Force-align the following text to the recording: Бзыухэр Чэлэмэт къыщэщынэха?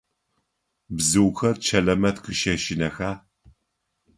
Бзыухэр 0.95 1.55
Чэлэмэт 1.65 2.17
къыщэщынэха? 2.23 3.11